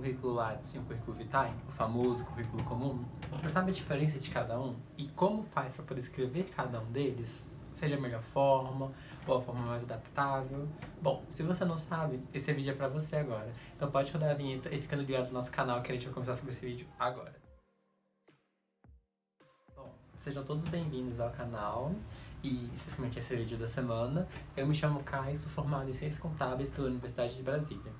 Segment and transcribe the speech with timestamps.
[0.00, 3.04] currículo Lattes e um currículo Vitae, o famoso currículo comum?
[3.42, 6.90] Você sabe a diferença de cada um e como faz para poder escrever cada um
[6.90, 7.46] deles?
[7.74, 8.92] Seja a melhor forma
[9.26, 10.66] ou a forma mais adaptável?
[11.02, 13.52] Bom, se você não sabe, esse vídeo é para você agora.
[13.76, 16.14] Então pode rodar a vinheta e ficando ligado no nosso canal que a gente vai
[16.14, 17.34] começar sobre esse vídeo agora.
[19.76, 21.94] Bom, sejam todos bem-vindos ao canal
[22.42, 24.26] e especialmente esse vídeo da semana.
[24.56, 27.92] Eu me chamo Caio, sou formado em Ciências Contábeis pela Universidade de Brasília.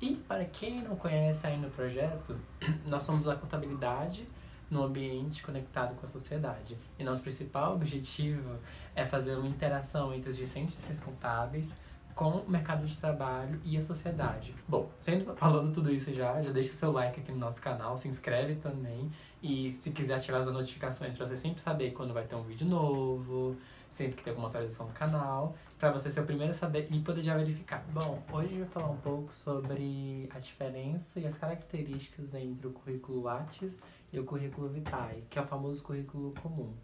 [0.00, 2.38] E para quem não conhece aí no projeto,
[2.86, 4.26] nós somos a contabilidade
[4.70, 6.78] no ambiente conectado com a sociedade.
[6.98, 8.56] E nosso principal objetivo
[8.94, 11.76] é fazer uma interação entre os discentes contábeis
[12.20, 14.54] com o mercado de trabalho e a sociedade.
[14.68, 18.08] Bom, sendo falando tudo isso já, já deixa seu like aqui no nosso canal, se
[18.08, 19.10] inscreve também
[19.42, 22.66] e se quiser ativar as notificações para você sempre saber quando vai ter um vídeo
[22.66, 23.56] novo,
[23.90, 27.00] sempre que tem alguma atualização no canal, para você ser o primeiro a saber e
[27.00, 27.82] poder já verificar.
[27.90, 32.70] Bom, hoje eu vou falar um pouco sobre a diferença e as características entre o
[32.70, 36.74] currículo Lattes e o currículo Vitae, que é o famoso currículo comum.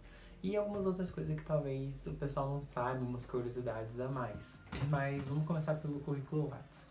[0.46, 4.62] E algumas outras coisas que talvez o pessoal não saiba, umas curiosidades a mais.
[4.88, 6.86] Mas vamos começar pelo currículo Lattes.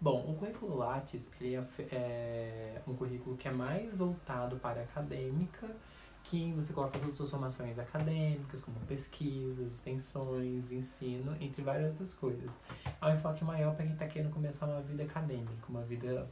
[0.00, 4.84] Bom, o currículo Lattes ele é, é um currículo que é mais voltado para a
[4.84, 5.68] acadêmica,
[6.22, 12.14] que você coloca todas as suas formações acadêmicas, como pesquisas, extensões, ensino, entre várias outras
[12.14, 12.56] coisas.
[13.02, 16.28] É um enfoque maior para quem está querendo começar uma vida acadêmica, uma vida,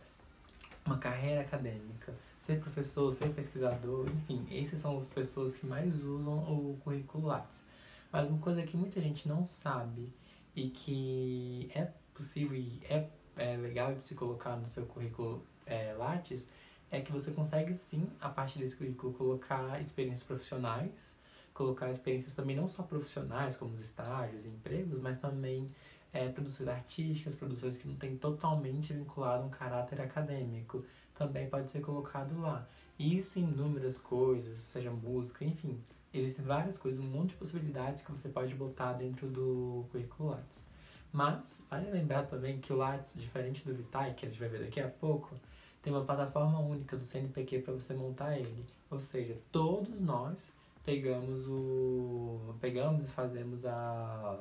[0.87, 2.15] uma carreira acadêmica.
[2.49, 7.67] Ser professor, ser pesquisador, enfim, essas são as pessoas que mais usam o currículo Lattes.
[8.11, 10.09] Mas uma coisa que muita gente não sabe
[10.57, 15.93] e que é possível e é é, legal de se colocar no seu currículo é,
[15.93, 16.49] Lattes
[16.91, 21.19] é que você consegue sim, a partir desse currículo, colocar experiências profissionais,
[21.53, 25.71] colocar experiências também não só profissionais, como os estágios e empregos, mas também
[26.13, 31.81] é, produções artísticas, produções que não têm totalmente vinculado um caráter acadêmico, também pode ser
[31.81, 32.67] colocado lá.
[32.99, 35.81] Isso em inúmeras coisas, seja música, enfim,
[36.13, 40.67] existem várias coisas, um monte de possibilidades que você pode botar dentro do currículo Lattes.
[41.13, 44.61] Mas, vale lembrar também que o Lattes, diferente do Vitae, que a gente vai ver
[44.61, 45.35] daqui a pouco,
[45.83, 48.67] tem uma plataforma única do CNPq para você montar ele.
[48.91, 50.51] Ou seja, todos nós
[50.85, 54.39] pegamos o pegamos e fazemos a,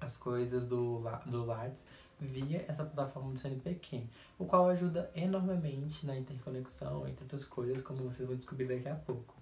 [0.00, 1.86] as coisas do, do Lattes
[2.20, 4.06] via essa plataforma do CNPq,
[4.38, 8.94] o qual ajuda enormemente na interconexão, entre outras coisas, como vocês vão descobrir daqui a
[8.94, 9.34] pouco.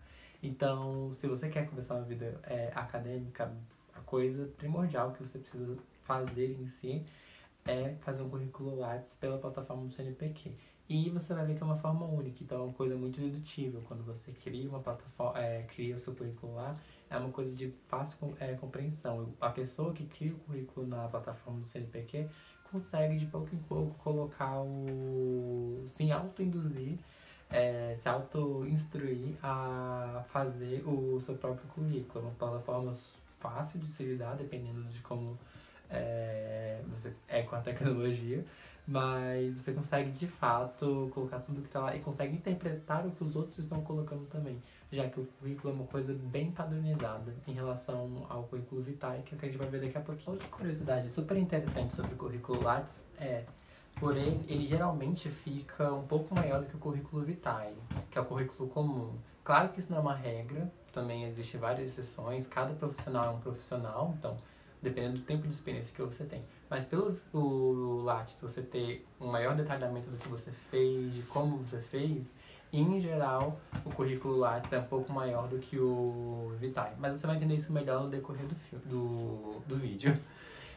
[0.42, 3.52] Então, se você quer começar uma vida é, acadêmica,
[3.94, 7.02] a coisa primordial que você precisa fazer em si
[7.64, 10.52] é fazer um currículo Lattes pela plataforma do CNPq.
[10.88, 13.82] E você vai ver que é uma forma única, então é uma coisa muito dedutível.
[13.88, 16.78] Quando você cria uma plataforma, é, cria o seu currículo lá,
[17.08, 19.32] é uma coisa de fácil é, compreensão.
[19.40, 22.28] A pessoa que cria o currículo na plataforma do CNPq
[22.70, 25.82] consegue de pouco em pouco colocar o.
[25.86, 26.98] se auto-induzir,
[27.48, 32.24] é, se auto-instruir a fazer o seu próprio currículo.
[32.24, 32.92] É uma plataforma
[33.38, 35.38] fácil de se lidar, dependendo de como
[35.88, 38.44] é, você é com a tecnologia,
[38.86, 43.24] mas você consegue de fato colocar tudo que está lá e consegue interpretar o que
[43.24, 44.60] os outros estão colocando também,
[44.92, 49.34] já que o currículo é uma coisa bem padronizada em relação ao currículo Vitae, que
[49.34, 50.32] é o que a gente vai ver daqui a pouquinho.
[50.32, 53.44] Outra curiosidade super interessante sobre o currículo Lattes é
[53.98, 57.74] Porém, ele geralmente fica um pouco maior do que o currículo Vitae,
[58.10, 59.14] que é o currículo comum.
[59.42, 63.40] Claro que isso não é uma regra, também existem várias exceções, cada profissional é um
[63.40, 64.36] profissional, então
[64.82, 66.44] dependendo do tempo de experiência que você tem.
[66.68, 71.58] Mas pelo o Lattes você ter um maior detalhamento do que você fez, de como
[71.58, 72.34] você fez,
[72.72, 76.92] em geral, o currículo Lattes é um pouco maior do que o Vitae.
[76.98, 80.18] Mas você vai entender isso melhor no decorrer do, filme, do, do vídeo.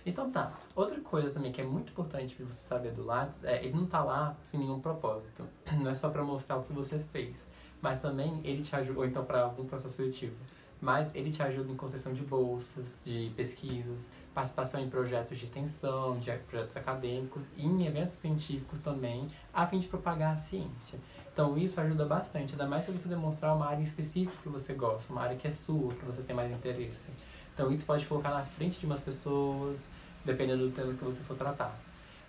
[0.05, 3.63] Então tá, outra coisa também que é muito importante para você saber do Lattes é
[3.63, 5.43] ele não tá lá sem nenhum propósito.
[5.77, 7.45] Não é só para mostrar o que você fez,
[7.81, 10.37] mas também ele te ajuda, ou então para algum processo seletivo
[10.81, 16.17] mas ele te ajuda em concessão de bolsas, de pesquisas, participação em projetos de extensão,
[16.17, 20.97] de projetos acadêmicos e em eventos científicos também, a fim de propagar a ciência.
[21.31, 25.11] Então isso ajuda bastante, ainda mais se você demonstrar uma área específica que você gosta,
[25.11, 27.09] uma área que é sua, que você tem mais interesse.
[27.53, 29.87] Então isso pode te colocar na frente de umas pessoas,
[30.23, 31.77] dependendo do tema que você for tratar.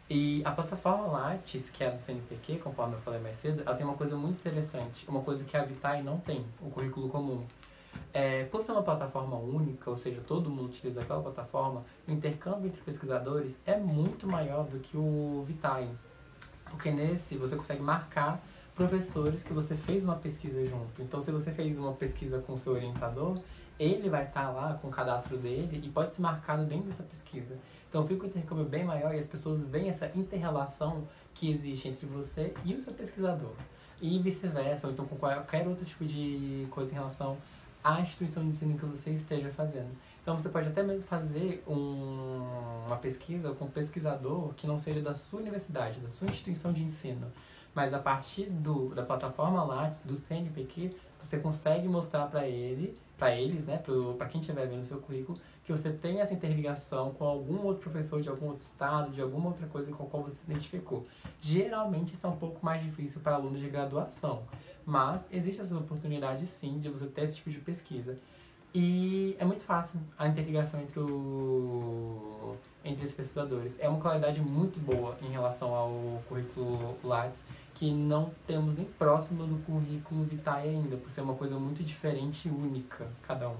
[0.09, 3.87] E a plataforma Lattes, que é do CNPq, conforme eu falei mais cedo, ela tem
[3.87, 7.47] uma coisa muito interessante, uma coisa que a Vitae não tem, o currículo comum
[8.13, 12.67] é, por ser uma plataforma única, ou seja, todo mundo utiliza aquela plataforma, o intercâmbio
[12.67, 15.89] entre pesquisadores é muito maior do que o Vitae.
[16.69, 18.41] Porque nesse você consegue marcar
[18.75, 21.03] professores que você fez uma pesquisa junto.
[21.03, 23.39] Então, se você fez uma pesquisa com o seu orientador,
[23.81, 27.57] ele vai estar lá com o cadastro dele e pode ser marcado dentro dessa pesquisa.
[27.89, 32.07] Então fica um intercâmbio bem maior e as pessoas veem essa interrelação que existe entre
[32.07, 33.55] você e o seu pesquisador.
[33.99, 37.39] E vice-versa, ou então com qualquer outro tipo de coisa em relação
[37.83, 39.91] à instituição de ensino que você esteja fazendo.
[40.23, 42.43] Então você pode até mesmo fazer um,
[42.87, 46.83] uma pesquisa com um pesquisador que não seja da sua universidade, da sua instituição de
[46.83, 47.27] ensino.
[47.75, 53.35] Mas a partir do, da plataforma Lattes, do CNPq, você consegue mostrar para ele, para
[53.35, 53.81] eles, né,
[54.17, 57.83] para quem estiver vendo o seu currículo, que você tem essa interligação com algum outro
[57.83, 61.07] professor de algum outro estado, de alguma outra coisa com a qual você se identificou.
[61.41, 64.43] Geralmente isso é um pouco mais difícil para alunos de graduação,
[64.87, 68.19] mas existe essa oportunidade sim de você ter esse tipo de pesquisa.
[68.73, 71.05] E é muito fácil a interligação entre, o,
[72.85, 73.79] entre os pesquisadores.
[73.81, 77.45] É uma qualidade muito boa em relação ao currículo Lattes,
[77.75, 82.49] que não temos nem próximo do currículo Vitae ainda, por ser uma coisa muito diferente
[82.49, 83.57] e única, cada um.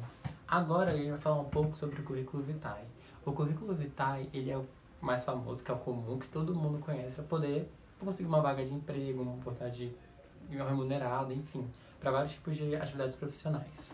[0.47, 2.85] Agora a gente vai falar um pouco sobre o currículo Vitae.
[3.25, 4.67] O currículo Vitae, ele é o
[5.01, 8.65] mais famoso, que é o comum, que todo mundo conhece, para poder conseguir uma vaga
[8.65, 9.95] de emprego, uma oportunidade
[10.51, 11.67] remunerada, enfim,
[12.01, 13.93] para vários tipos de atividades profissionais.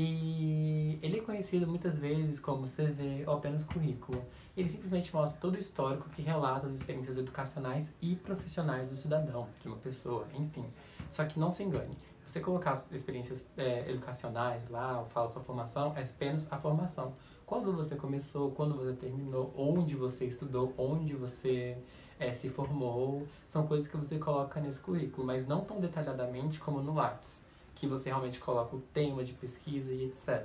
[0.00, 4.24] E ele é conhecido muitas vezes como CV ou apenas currículo.
[4.56, 9.48] Ele simplesmente mostra todo o histórico que relata as experiências educacionais e profissionais do cidadão,
[9.60, 10.64] de uma pessoa, enfim.
[11.10, 15.42] Só que não se engane, você colocar as experiências é, educacionais lá, ou fala sua
[15.42, 17.16] formação, é apenas a formação.
[17.44, 21.76] Quando você começou, quando você terminou, onde você estudou, onde você
[22.20, 26.80] é, se formou, são coisas que você coloca nesse currículo, mas não tão detalhadamente como
[26.80, 27.47] no Lattes
[27.78, 30.44] que você realmente coloca o tema de pesquisa e etc.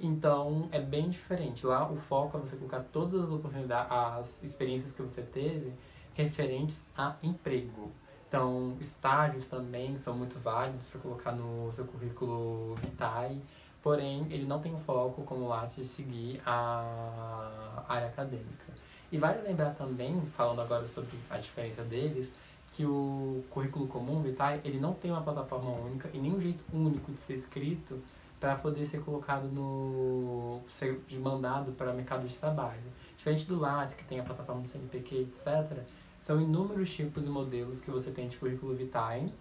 [0.00, 1.66] Então é bem diferente.
[1.66, 5.72] Lá o foco é você colocar todas as oportunidades, as experiências que você teve
[6.14, 7.92] referentes a emprego.
[8.26, 13.42] Então, estágios também são muito válidos para colocar no seu currículo vitae,
[13.82, 18.72] porém, ele não tem foco como lá de seguir a área acadêmica.
[19.10, 22.32] E vale lembrar também, falando agora sobre a diferença deles,
[22.72, 27.12] que o currículo comum, Vitae, ele não tem uma plataforma única e nenhum jeito único
[27.12, 28.00] de ser escrito
[28.38, 32.80] para poder ser colocado no ser mandado para o mercado de trabalho.
[33.16, 35.82] Diferente do Lattes, que tem a plataforma do CNPq, etc.,
[36.20, 39.32] são inúmeros tipos e modelos que você tem de currículo Vitae,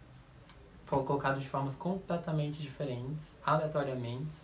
[0.85, 4.39] colocados de formas completamente diferentes, aleatoriamente,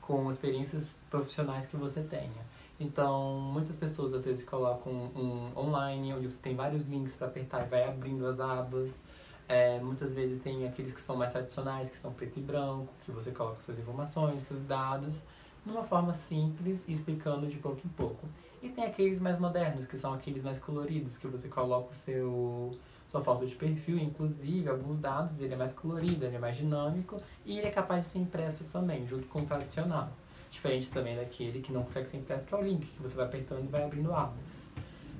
[0.00, 2.57] com experiências profissionais que você tenha.
[2.80, 7.66] Então, muitas pessoas às vezes colocam um online, onde você tem vários links para apertar
[7.66, 9.02] e vai abrindo as abas.
[9.48, 13.10] É, muitas vezes tem aqueles que são mais tradicionais, que são preto e branco, que
[13.10, 15.24] você coloca suas informações, seus dados,
[15.64, 18.28] numa forma simples, explicando de pouco em pouco.
[18.62, 22.78] E tem aqueles mais modernos, que são aqueles mais coloridos, que você coloca o seu
[23.10, 27.20] sua foto de perfil, inclusive alguns dados, ele é mais colorido, ele é mais dinâmico
[27.44, 30.10] e ele é capaz de ser impresso também, junto com o tradicional.
[30.50, 33.26] Diferente também daquele que não consegue ser impresso, que é o link, que você vai
[33.26, 34.72] apertando e vai abrindo abas.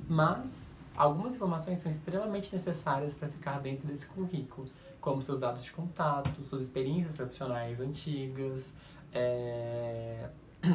[0.09, 4.69] Mas algumas informações são extremamente necessárias para ficar dentro desse currículo,
[5.01, 8.73] como seus dados de contato, suas experiências profissionais antigas,
[9.13, 10.29] é...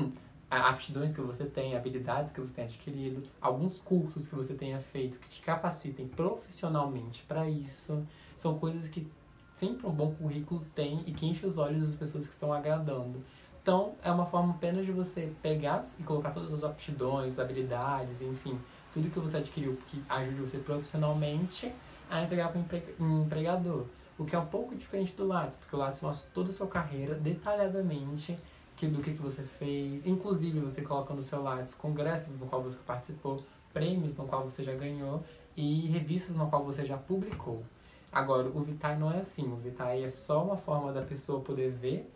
[0.50, 5.18] aptidões que você tem, habilidades que você tem adquirido, alguns cursos que você tenha feito
[5.18, 8.06] que te capacitem profissionalmente para isso.
[8.38, 9.08] São coisas que
[9.56, 13.24] sempre um bom currículo tem e que enche os olhos das pessoas que estão agradando.
[13.63, 18.60] Então, é uma forma apenas de você pegar e colocar todas as aptidões, habilidades, enfim,
[18.93, 21.74] tudo que você adquiriu que ajude você profissionalmente
[22.10, 22.60] a entregar para
[23.00, 23.86] o empregador.
[24.20, 26.67] O que é um pouco diferente do Lattes, porque o Lattes mostra toda a sua
[26.67, 28.38] carreira detalhadamente
[28.75, 30.05] que, do que, que você fez.
[30.05, 33.41] Inclusive, você coloca no seu Lattes congressos no qual você participou,
[33.72, 35.24] prêmios no qual você já ganhou
[35.55, 37.63] e revistas no qual você já publicou.
[38.12, 39.50] Agora, o Vitae não é assim.
[39.53, 42.12] O Vitae é só uma forma da pessoa poder ver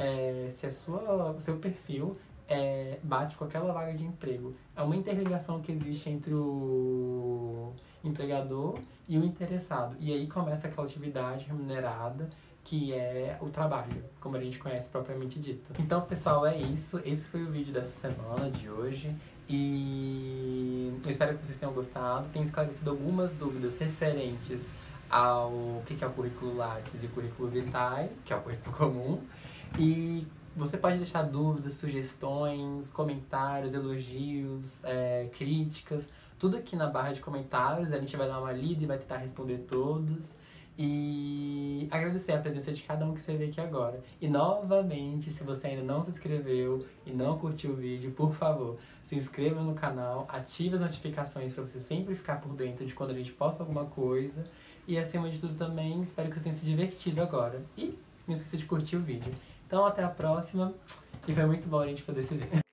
[0.00, 2.16] é, se a sua, o seu perfil
[2.48, 4.56] é, bate com aquela vaga de emprego.
[4.74, 9.94] É uma interligação que existe entre o empregador e o interessado.
[10.00, 12.28] E aí começa aquela atividade remunerada
[12.62, 15.72] que é o trabalho, como a gente conhece propriamente dito.
[15.78, 17.00] Então, pessoal, é isso.
[17.04, 19.14] Esse foi o vídeo dessa semana, de hoje.
[19.48, 22.28] E eu espero que vocês tenham gostado.
[22.32, 24.68] Tenho esclarecido algumas dúvidas referentes
[25.10, 29.20] ao que é o currículo Lattes e o currículo Vitae, que é o currículo comum.
[29.78, 37.20] E você pode deixar dúvidas, sugestões, comentários, elogios, é, críticas, tudo aqui na barra de
[37.20, 37.92] comentários.
[37.92, 40.36] A gente vai dar uma lida e vai tentar responder todos.
[40.82, 44.02] E agradecer a presença de cada um que você vê aqui agora.
[44.18, 48.78] E novamente, se você ainda não se inscreveu e não curtiu o vídeo, por favor,
[49.04, 53.10] se inscreva no canal, ative as notificações para você sempre ficar por dentro de quando
[53.10, 54.42] a gente posta alguma coisa.
[54.90, 57.62] E acima de tudo também, espero que você tenha se divertido agora.
[57.78, 59.32] E não esqueça de curtir o vídeo.
[59.64, 60.74] Então até a próxima
[61.28, 62.69] E foi muito bom a gente poder se ver.